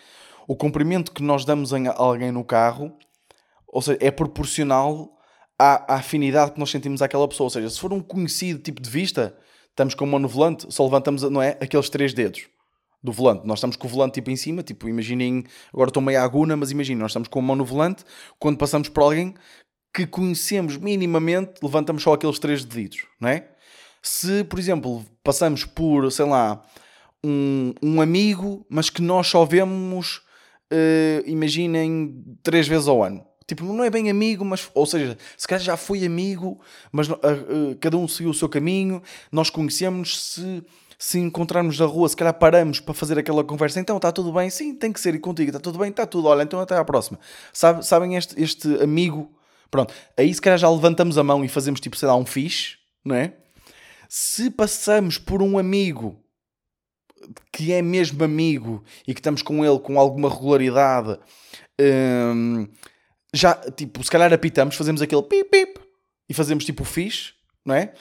[0.46, 2.92] o cumprimento que nós damos a alguém no carro,
[3.66, 5.16] ou seja, é proporcional
[5.58, 7.46] à, à afinidade que nós sentimos àquela pessoa.
[7.46, 9.34] Ou seja, se for um conhecido tipo de vista,
[9.70, 11.56] estamos com uma no volante, só levantamos, não é?
[11.60, 12.48] Aqueles três dedos
[13.02, 13.46] do volante.
[13.46, 16.70] Nós estamos com o volante tipo em cima, tipo, imaginem, agora estou meio aguna, mas
[16.70, 18.04] imaginem, nós estamos com a mão no volante,
[18.38, 19.34] quando passamos por alguém
[19.92, 23.48] que conhecemos minimamente, levantamos só aqueles três deditos, não é?
[24.02, 26.62] Se, por exemplo, passamos por, sei lá,
[27.24, 30.22] um, um amigo, mas que nós só vemos,
[30.72, 33.24] uh, imaginem, três vezes ao ano.
[33.46, 36.60] Tipo, não é bem amigo, mas, ou seja, se calhar já foi amigo,
[36.90, 40.40] mas uh, uh, cada um seguiu o seu caminho, nós conhecemos
[41.02, 44.48] se encontrarmos na rua, se calhar paramos para fazer aquela conversa, então está tudo bem,
[44.48, 46.84] sim, tem que ser e contigo, está tudo bem, está tudo, olha, então até à
[46.84, 47.18] próxima.
[47.52, 49.28] Sabe, sabem este, este amigo?
[49.68, 52.76] Pronto, aí se calhar já levantamos a mão e fazemos tipo, sei lá, um fixe,
[53.04, 53.36] não é?
[54.08, 56.22] Se passamos por um amigo
[57.52, 61.18] que é mesmo amigo e que estamos com ele com alguma regularidade,
[61.80, 62.68] hum,
[63.34, 65.80] já, tipo, se calhar apitamos, fazemos aquele pip pip
[66.28, 67.32] e fazemos tipo o fixe,
[67.66, 67.92] não é?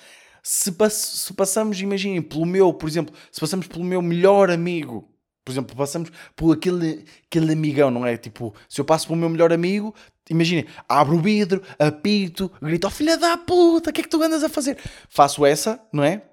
[0.44, 5.08] Se, pass se passamos, imaginem, pelo meu, por exemplo, se passamos pelo meu melhor amigo,
[5.44, 8.16] por exemplo, passamos por aquele, aquele amigão, não é?
[8.16, 9.94] Tipo, se eu passo pelo meu melhor amigo,
[10.30, 14.22] imaginem, abro o vidro, apito, grito, oh filha da puta, o que é que tu
[14.22, 14.78] andas a fazer?
[15.10, 16.24] Faço essa, não é?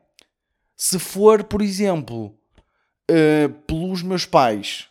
[0.77, 2.39] Se for, por exemplo,
[3.11, 4.89] uh, pelos meus pais,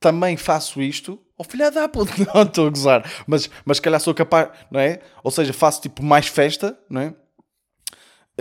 [0.00, 4.00] também faço isto, oh filha da puta, não estou a gozar, mas, mas se calhar
[4.00, 5.00] sou capaz, não é?
[5.22, 7.14] Ou seja, faço tipo mais festa, não é?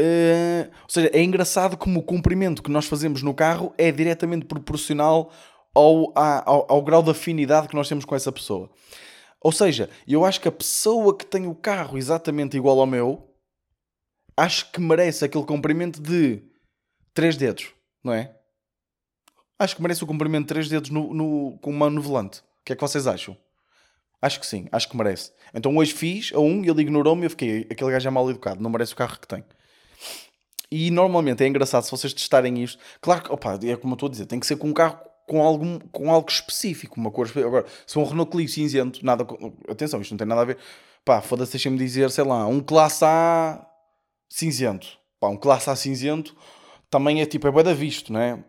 [0.02, 4.48] Uh, ou seja, é engraçado como o comprimento que nós fazemos no carro é diretamente
[4.48, 5.32] proporcional
[5.76, 8.72] ao, ao, ao, grau de afinidade que nós temos com essa pessoa.
[9.40, 13.32] Ou seja, eu acho que a pessoa que tem o carro exatamente igual ao meu,
[14.36, 16.42] acho que merece aquele comprimento de
[17.14, 17.72] 3 dedos,
[18.04, 18.36] não é?
[19.60, 22.40] Acho que merece o comprimento de 3 dedos no, no, com uma no volante.
[22.40, 23.38] O que é que vocês acham?
[24.20, 25.32] Acho que sim, acho que merece.
[25.54, 28.62] Então hoje fiz a um ele ignorou-me e eu fiquei, aquele gajo é mal educado,
[28.62, 29.44] não merece o carro que tem.
[30.72, 32.82] E normalmente é engraçado se vocês testarem isto.
[33.02, 34.98] Claro que, opa, é como eu estou a dizer, tem que ser com um carro
[35.28, 37.48] com, algum, com algo específico, uma cor específica.
[37.48, 39.26] Agora, se um Renault Clio cinzento, nada.
[39.70, 40.58] Atenção, isto não tem nada a ver.
[41.04, 43.66] Pá, foda-se, deixem-me dizer, sei lá, um classe A
[44.30, 44.88] cinzento.
[45.20, 46.36] Pá, um classe A cinzento
[46.90, 48.44] também é tipo, é bué da visto, não é?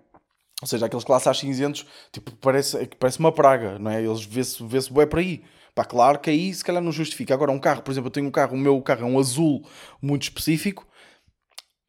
[0.61, 4.03] Ou seja, aqueles classe A cinzentos, tipo, parece, parece uma praga, não é?
[4.03, 5.43] Eles vê-se vê, bué por aí.
[5.75, 7.33] Pá, claro que aí se calhar não justifica.
[7.35, 9.65] Agora, um carro, por exemplo, eu tenho um carro, o meu carro é um azul
[10.01, 10.87] muito específico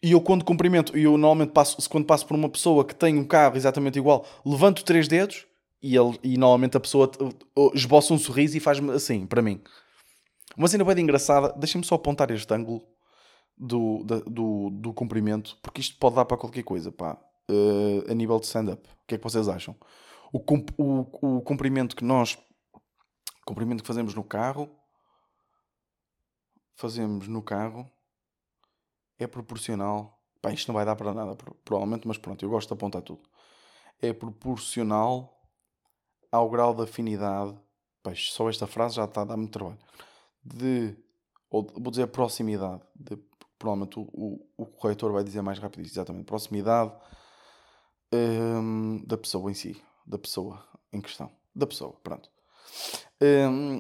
[0.04, 3.18] e eu quando cumprimento, e eu normalmente passo, quando passo por uma pessoa que tem
[3.18, 5.48] um carro exatamente igual, levanto três dedos
[5.82, 7.10] e, ele, e normalmente a pessoa
[7.74, 9.62] esboça um sorriso e faz-me assim, para mim.
[10.58, 12.86] Uma cena bem engraçada, deixem-me só apontar este ângulo
[13.58, 17.18] do, da, do, do comprimento, porque isto pode dar para qualquer coisa, pá.
[17.50, 18.88] Uh, a nível de stand-up.
[18.88, 19.76] O que é que vocês acham?
[20.34, 20.39] O,
[20.78, 22.38] o, o comprimento que nós
[23.46, 24.70] comprimento que fazemos no carro
[26.76, 27.89] fazemos no carro
[29.24, 30.20] é proporcional.
[30.42, 33.22] Pá, isto não vai dar para nada, provavelmente, mas pronto, eu gosto de apontar tudo.
[34.02, 35.42] É proporcional
[36.32, 37.56] ao grau de afinidade.
[38.02, 39.80] Pá, só esta frase já está a dar muito trabalho.
[40.44, 40.96] De,
[41.50, 42.82] ou vou dizer proximidade.
[42.96, 43.18] De,
[43.58, 46.26] provavelmente o, o, o corretor vai dizer mais rápido exatamente.
[46.26, 46.92] Proximidade
[48.14, 49.82] hum, da pessoa em si.
[50.06, 51.32] Da pessoa em questão.
[51.56, 52.30] Da pessoa, pronto.
[53.22, 53.80] Hum,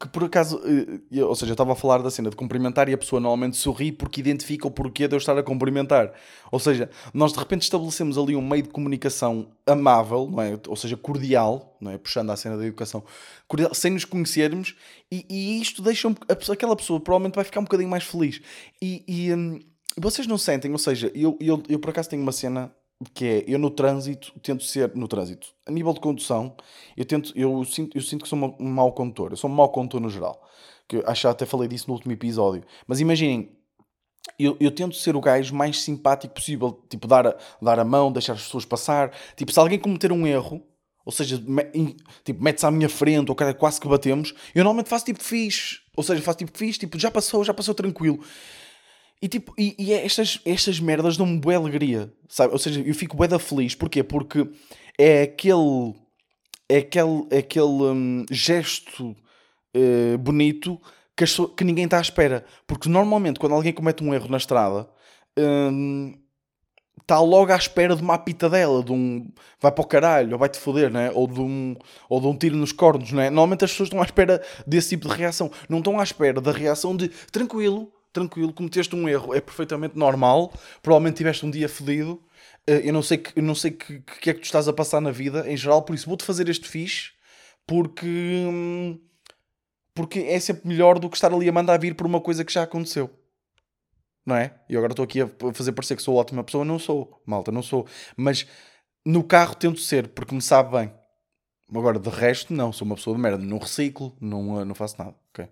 [0.00, 2.92] que por acaso, eh, ou seja, eu estava a falar da cena de cumprimentar e
[2.92, 6.12] a pessoa normalmente sorri porque identifica o porquê de eu estar a cumprimentar.
[6.50, 10.58] Ou seja, nós de repente estabelecemos ali um meio de comunicação amável, não é?
[10.68, 11.98] Ou seja, cordial, não é?
[11.98, 13.04] Puxando a cena da educação,
[13.46, 14.74] cordial, sem nos conhecermos,
[15.10, 16.14] e, e isto deixa um,
[16.50, 18.40] aquela pessoa provavelmente vai ficar um bocadinho mais feliz.
[18.82, 19.60] E, e hum,
[19.96, 22.72] vocês não sentem, ou seja, eu, eu, eu por acaso tenho uma cena
[23.12, 26.56] que é eu no trânsito tento ser no trânsito a nível de condução
[26.96, 29.68] eu tento eu sinto eu sinto que sou um mau condutor eu sou um mau
[29.68, 30.40] condutor no geral
[30.88, 33.50] que acho que até falei disso no último episódio mas imaginem
[34.38, 38.12] eu, eu tento ser o gajo mais simpático possível tipo dar a, dar a mão
[38.12, 40.62] deixar as pessoas passar tipo se alguém cometer um erro
[41.04, 41.62] ou seja, me,
[42.24, 45.80] tipo, mete-se à minha frente, ou cara, quase que batemos, eu normalmente faço tipo fixe,
[45.94, 48.20] ou seja, faço tipo fixe, tipo, já passou, já passou tranquilo.
[49.24, 52.52] E, tipo, e, e é estas, estas merdas dão-me boa alegria, sabe?
[52.52, 53.74] Ou seja, eu fico bué da feliz.
[53.74, 54.02] Porquê?
[54.02, 54.46] Porque
[54.98, 55.94] é aquele,
[56.68, 59.16] é aquele, é aquele um, gesto
[59.74, 60.78] uh, bonito
[61.16, 62.44] que, as, que ninguém está à espera.
[62.66, 64.86] Porque normalmente quando alguém comete um erro na estrada...
[65.38, 66.12] Um,
[67.00, 70.58] está logo à espera de uma pitadela, de um vai para o caralho, ou vai-te
[70.58, 71.10] foder, né?
[71.14, 71.76] ou, de um,
[72.08, 73.12] ou de um tiro nos cornos.
[73.12, 73.30] Né?
[73.30, 75.50] Normalmente as pessoas estão à espera desse tipo de reação.
[75.68, 80.52] Não estão à espera da reação de tranquilo, tranquilo, cometeste um erro, é perfeitamente normal,
[80.82, 82.22] provavelmente tiveste um dia fedido,
[82.66, 84.72] eh, eu não sei que, eu não sei que, que é que tu estás a
[84.72, 87.10] passar na vida em geral, por isso vou-te fazer este fixe,
[87.66, 88.98] porque, hum,
[89.94, 92.52] porque é sempre melhor do que estar ali a mandar vir por uma coisa que
[92.52, 93.10] já aconteceu.
[94.26, 94.54] Não é?
[94.68, 97.62] E agora estou aqui a fazer parecer que sou ótima pessoa, não sou, malta, não
[97.62, 97.86] sou.
[98.16, 98.46] Mas
[99.04, 100.92] no carro tento ser, porque me sabe bem.
[101.74, 103.38] Agora, de resto, não, sou uma pessoa de merda.
[103.38, 105.14] Não reciclo, não, eh, não faço nada.
[105.30, 105.48] Okay?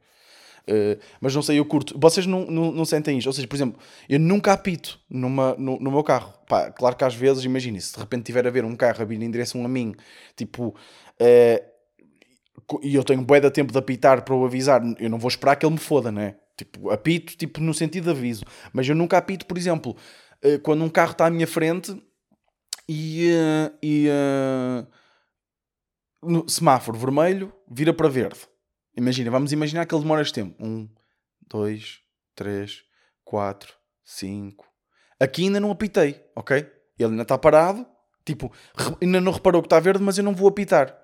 [0.68, 1.98] Uh, mas não sei, eu curto.
[1.98, 3.26] Vocês não, não, não, sentem isto?
[3.26, 6.32] Ou seja, por exemplo, eu nunca apito numa, no, no meu carro.
[6.48, 9.04] Pá, claro que às vezes, imagine, se de repente tiver a ver um carro a
[9.04, 9.94] vir em direção a mim,
[10.36, 15.18] tipo, uh, e eu tenho bué de tempo de apitar para o avisar, eu não
[15.18, 16.36] vou esperar que ele me foda, né?
[16.56, 18.44] Tipo, apito, tipo, no sentido de aviso.
[18.72, 19.96] Mas eu nunca apito, por exemplo,
[20.44, 21.96] uh, quando um carro está à minha frente
[22.88, 23.28] e.
[23.82, 24.08] e
[26.24, 28.38] no semáforo vermelho vira para verde
[28.96, 30.54] Imagina, vamos imaginar que ele demora este tempo.
[30.64, 30.88] Um,
[31.48, 32.00] dois,
[32.34, 32.82] três,
[33.24, 33.74] quatro,
[34.04, 34.66] cinco.
[35.18, 36.58] Aqui ainda não apitei, ok?
[36.98, 37.86] Ele ainda está parado,
[38.24, 38.52] tipo,
[39.00, 41.00] ainda não reparou que está verde, mas eu não vou apitar.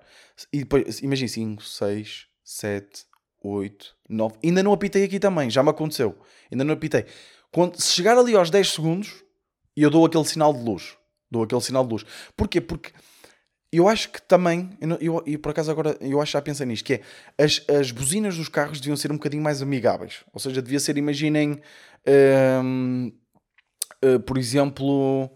[0.53, 3.05] E depois, imagina, 5, 6, 7,
[3.41, 4.35] 8, 9.
[4.43, 6.17] Ainda não apitei aqui também, já me aconteceu.
[6.51, 7.05] Ainda não apitei.
[7.51, 9.23] Quando, se chegar ali aos 10 segundos,
[9.75, 10.97] eu dou aquele sinal de luz.
[11.29, 12.05] Dou aquele sinal de luz.
[12.35, 12.61] Porquê?
[12.61, 12.91] Porque
[13.71, 17.01] eu acho que também, eu, por acaso agora, eu acho já pensei nisto, que é,
[17.43, 20.23] as, as buzinas dos carros deviam ser um bocadinho mais amigáveis.
[20.33, 21.61] Ou seja, devia ser, imaginem,
[22.63, 23.11] hum,
[24.03, 25.29] uh, por exemplo,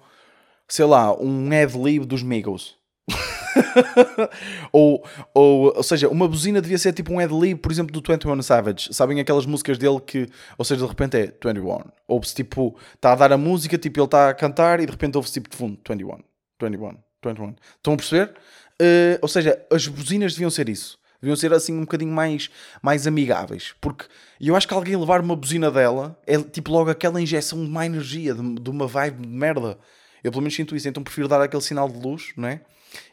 [0.67, 2.75] sei lá, um ad-lib dos Migos.
[4.71, 8.41] ou, ou, ou seja, uma buzina devia ser tipo um ad-lib, por exemplo, do 21
[8.41, 8.91] Savage.
[8.91, 11.81] Sabem aquelas músicas dele que, ou seja, de repente é 21.
[12.07, 15.17] Ouve-se tipo, está a dar a música, tipo, ele está a cantar e de repente
[15.17, 16.17] ouve-se tipo de fundo 21,
[16.59, 16.97] 21,
[17.31, 17.55] 21.
[17.77, 18.33] Estão a perceber?
[18.81, 20.97] Uh, ou seja, as buzinas deviam ser isso.
[21.21, 22.49] Deviam ser assim um bocadinho mais,
[22.81, 23.73] mais amigáveis.
[23.79, 24.05] Porque
[24.41, 27.85] eu acho que alguém levar uma buzina dela é tipo logo aquela injeção de má
[27.85, 29.77] energia, de, de uma vibe de merda.
[30.21, 32.61] Eu pelo menos sinto isso, então prefiro dar aquele sinal de luz, não é?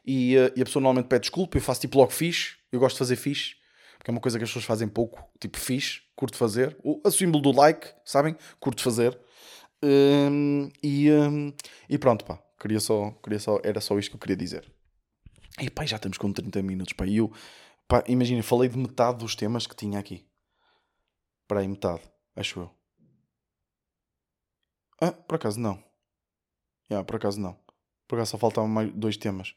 [0.04, 2.94] E, uh, e a pessoa normalmente pede desculpa, eu faço tipo logo fixe, eu gosto
[2.94, 3.54] de fazer fixe,
[3.96, 6.76] porque é uma coisa que as pessoas fazem pouco, tipo fixe, curto fazer.
[6.82, 8.36] O a símbolo do like, sabem?
[8.58, 9.16] Curto fazer.
[9.82, 11.52] Um, e, um,
[11.88, 14.70] e pronto, pá, queria só, queria só, era só isto que eu queria dizer.
[15.58, 17.32] E pá, já estamos com 30 minutos, pá, e eu,
[17.88, 20.26] pá, imagina, falei de metade dos temas que tinha aqui.
[21.48, 22.02] Para aí, metade,
[22.36, 22.70] acho eu.
[25.00, 25.82] Ah, por acaso não.
[26.90, 27.58] Yeah, por acaso não.
[28.06, 29.54] Por acaso só faltavam mais dois temas.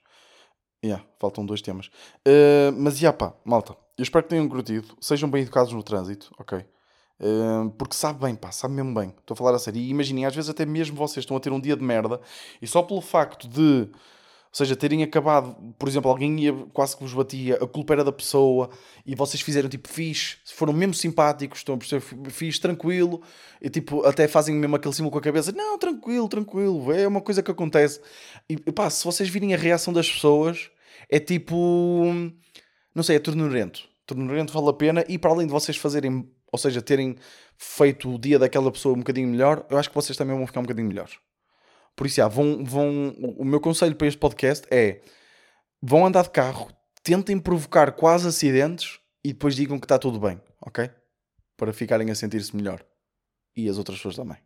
[0.84, 1.88] Yeah, faltam dois temas.
[2.28, 3.74] Uh, mas, yeah, pá, malta.
[3.98, 4.98] Eu espero que tenham curtido.
[5.02, 6.66] Sejam bem educados no trânsito, ok?
[7.78, 9.14] Porque sabe bem, pá, sabe mesmo bem.
[9.20, 9.80] Estou a falar a sério.
[9.80, 12.20] E imaginem, às vezes até mesmo vocês estão a ter um dia de merda
[12.62, 13.90] e só pelo facto de
[14.54, 18.04] ou seja, terem acabado, por exemplo, alguém ia, quase que vos batia, a culpa era
[18.04, 18.70] da pessoa
[19.04, 23.20] e vocês fizeram tipo fixe, foram mesmo simpáticos, estão a perceber, fixe, tranquilo,
[23.60, 27.20] e tipo, até fazem mesmo aquele símbolo com a cabeça, não, tranquilo, tranquilo, é uma
[27.20, 28.00] coisa que acontece.
[28.48, 30.70] E pá, se vocês virem a reação das pessoas,
[31.10, 32.14] é tipo,
[32.94, 33.82] não sei, é ternurento.
[34.06, 37.18] Ternurento vale a pena e para além de vocês fazerem, ou seja, terem
[37.58, 40.60] feito o dia daquela pessoa um bocadinho melhor, eu acho que vocês também vão ficar
[40.60, 41.18] um bocadinho melhores.
[41.96, 45.02] Por isso, já, vão, vão, o meu conselho para este podcast é:
[45.82, 50.40] vão andar de carro, tentem provocar quase acidentes e depois digam que está tudo bem,
[50.62, 50.92] ok?
[51.58, 52.86] Para ficarem a sentir-se melhor.
[53.56, 54.38] E as outras pessoas também.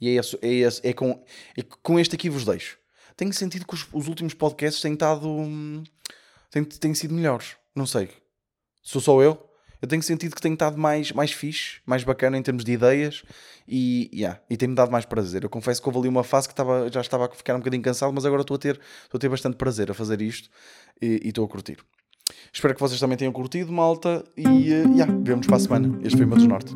[0.00, 1.22] E é, esse, é, esse, é, com,
[1.54, 2.78] é com este aqui vos deixo.
[3.14, 5.26] Tenho sentido que os, os últimos podcasts têm estado.
[6.50, 7.56] têm, têm sido melhores.
[7.74, 8.10] Não sei.
[8.82, 9.46] Sou só eu?
[9.80, 13.22] eu tenho sentido que tenho estado mais, mais fixe, mais bacana em termos de ideias
[13.68, 15.44] e, yeah, e tem-me dado mais prazer.
[15.44, 17.82] Eu confesso que houve ali uma fase que estava, já estava a ficar um bocadinho
[17.82, 20.48] cansado, mas agora estou a ter, estou a ter bastante prazer a fazer isto
[21.00, 21.78] e, e estou a curtir.
[22.52, 25.98] Espero que vocês também tenham curtido, malta, e uh, yeah, vemos para a semana.
[26.02, 26.74] Este foi o meu desnorte.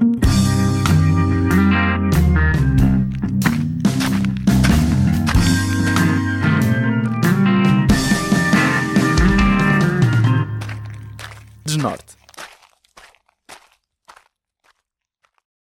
[11.64, 12.19] Desnorte.